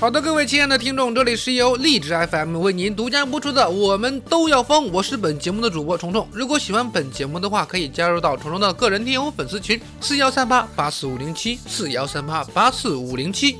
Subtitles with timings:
[0.00, 6.26] 好的，各位亲爱的听众，这里是由荔枝 FM 为您独家播出的《我们都要疯》，我是本节目的主播虫虫。
[6.32, 13.58] 如果喜欢本节目的话，可以加入到虫虫的个人听友粉丝群：四幺三八八四五零七，四幺三八八四五零七。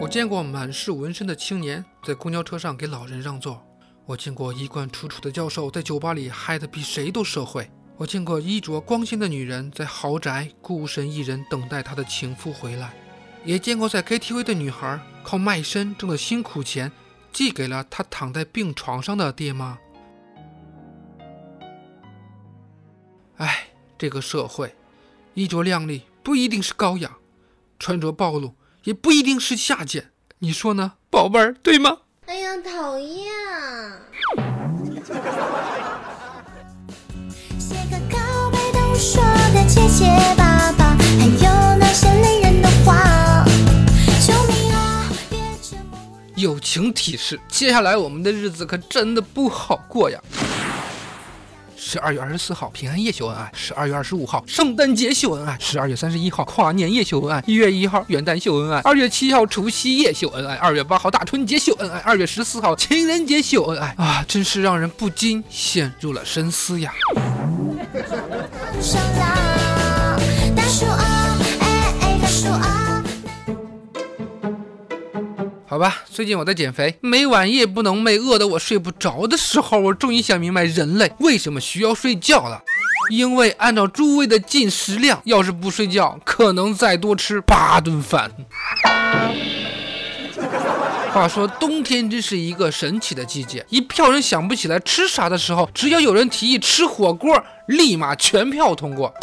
[0.00, 3.62] 我见过满是纹身的青年在公交车上给老人让座，
[4.04, 7.70] 我见过衣冠楚楚的教授在酒吧里嗨得比谁都社会。
[7.98, 12.94] 我见过衣着光鲜的女人在豪宅孤身一人等待她的情夫回来，
[13.44, 16.92] 也见过在 KTV 的女孩靠卖身挣的辛苦钱
[17.32, 19.76] 寄给了她躺在病床上的爹妈。
[23.38, 23.66] 哎，
[23.98, 24.76] 这个社会，
[25.34, 27.16] 衣着靓丽不一定是高雅，
[27.80, 28.54] 穿着暴露
[28.84, 31.98] 也不一定是下贱，你说呢，宝贝儿，对吗？
[32.26, 33.26] 哎呀，讨厌！
[39.88, 43.42] 的结结巴巴，还有那些累人的话。
[44.20, 45.08] 救命啊！
[45.30, 45.98] 别折磨。
[46.36, 50.20] 友情提示：接下来我们的日子可真的不好过呀。
[51.80, 64.22] 十二月二十四号平安夜秀恩爱，十二月二十五号圣诞节秀恩爱，十二月三十一号跨年夜秀恩爱，一月一号元旦秀恩爱，二月七号除夕夜秀恩爱，二月八号大春节秀恩爱，二月十四号情人节秀恩爱啊！
[64.28, 66.92] 真是让人不禁陷入了深思呀。
[75.78, 82.60] 好吧，最近我在减肥，每晚夜不能寐，饿得我睡不着的时候，我终于想明白人类为什么需要睡觉了。
[83.12, 88.28] 因为按照诸位的进食量，要是不睡觉，可能再多吃八顿饭。
[91.12, 99.14] 话说冬天真是一个神奇的季节，一票人想不起来吃啥的时候，只要有人提议吃火锅，立马全票通过。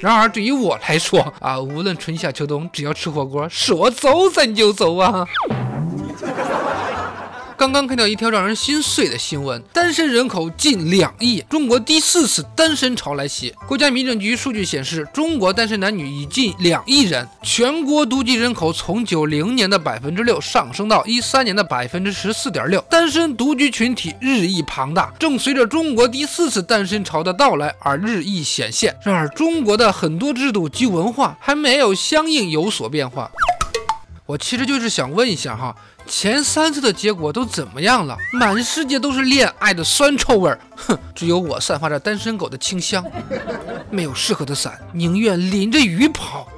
[0.00, 5.28] 然而对于我来说啊，无论春夏秋冬，只要吃火锅，说走咱就走啊。
[7.62, 13.54] 刚刚看到一条让人心碎的新闻：单身人口近两亿，中国第四次单身潮来袭。
[13.68, 28.92] 国家民政局数据显示，中国单身男女已近两亿人，全国独居人口从九零年的百分之六上升到一三年的百分之十四点六，单身独居群体日益庞大，正随着中国第四次单身潮的到来而日益显现。
[29.04, 33.30] 然而，中国的很多制度及文化还没有相应有所变化。
[34.24, 35.74] 我其实就是想问一下哈。
[36.06, 38.16] 前三次的结果都怎么样了？
[38.32, 43.04] 满世界都是恋爱的酸臭味儿，哼，只有我散发着单身狗的清香。
[43.90, 46.48] 没有适合的伞，宁愿淋着雨跑。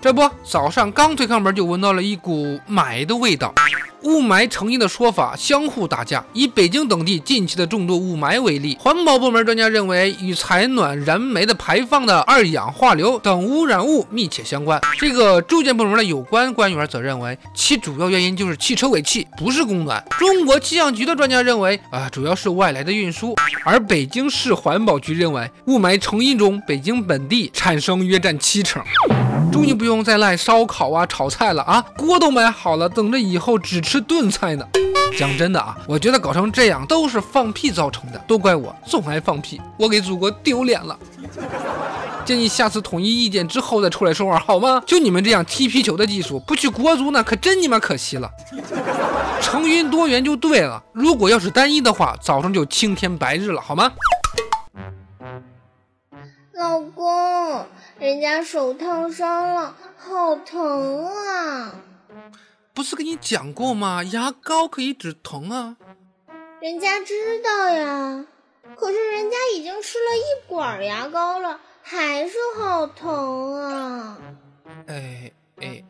[0.00, 3.54] 这不，早上刚推开门就闻到了一股霾的味道。
[4.04, 6.24] 雾霾成因的说法相互打架。
[6.32, 14.80] 以北京等地近期的重度雾霾为例，环保部门专家认为与采暖燃煤的排放的二氧化硫等污染物密切相关。
[14.98, 20.02] 这个住建部门的有关官员则认为，其主要原因就是汽车尾气，不是供暖。
[20.18, 23.34] 中国气象局的专家认为，啊，主要是外来的运输。
[23.64, 28.82] 而北京市环保局认为，雾霾成因中，北京本地产生约占七成。
[29.50, 34.66] 终于不用再赖烧烤啊、炒菜了啊，锅都买好了，等着以后只吃炖菜呢。
[35.18, 40.98] 讲真的啊，我觉得搞成这样都是放屁造成的，都怪我总爱放屁，我给祖国丢脸了。
[42.24, 44.82] 建议下次统一意见之后再出来说话好吗？
[44.86, 48.30] 就你们这样踢皮球的技术，不去国足那可真你妈可惜了。
[49.40, 53.90] 成云多元就对了，如果要是单一的话，早上就青天白日了好吗？
[58.02, 61.72] 人家手烫伤了，好疼啊！
[62.74, 64.02] 不是跟你讲过吗？
[64.02, 65.76] 牙膏可以止疼啊。
[66.60, 67.14] 人家知
[67.44, 68.26] 道呀，
[68.74, 74.18] 可是人家已经吃了一管牙膏了，还是好疼啊！
[74.88, 75.84] 哎哎。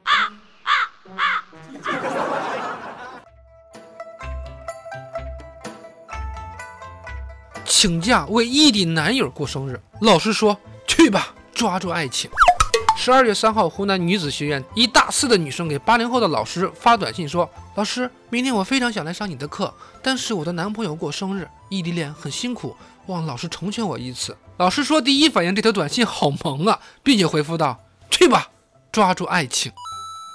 [7.65, 10.55] 请假为异地男友过生日，老师说
[10.87, 11.35] 去吧。
[11.63, 12.29] 抓住爱情。
[12.97, 19.73] 十二月三号，湖南女子学院一大四的女生给八零后的老师发短信说：“老师，明天我非常想来上你的课，
[20.03, 22.77] 但是我的男朋友过生日，异地恋很辛苦，
[23.07, 27.79] 望老师成全我一次。”老师说第一反应这条短信好萌啊，并且回复道
[28.11, 28.49] ：“去吧，
[28.91, 29.71] 抓住爱情。”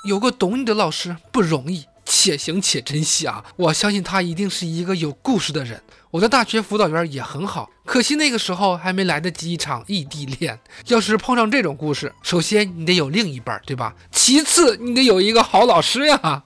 [0.07, 3.43] 有个懂你的老师不容易，且行且珍惜啊！
[3.57, 5.83] 我相信他一定是一个有故事的人。
[6.09, 10.59] 我的大学辅导员也很好，可惜那个时候还没来得及一场异地恋。
[10.85, 13.95] 要是碰上这种故事，首先你得有另一半，对吧？
[14.11, 16.43] 其次你得有一个好老师呀。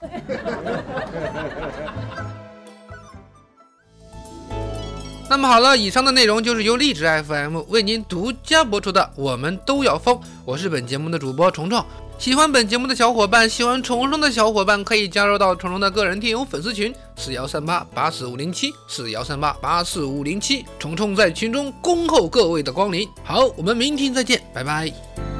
[5.28, 10.16] 那么好了，以上的内容就是由荔枝 FM 为您独家播出的《我们都要疯》，
[10.46, 11.84] 我是本节目的主播虫虫。
[12.22, 23.08] 喜欢本节目的小伙伴，喜欢虫虫的小伙伴可以加入到虫虫的个人电友粉丝群四幺三八八四五零七四幺三八八四五零七，虫虫在群中恭候各位的光临。
[23.24, 25.31] 好，我们明天再见，拜拜。